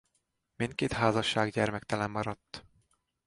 [0.55, 2.65] Mindkét házasság gyermektelen maradt.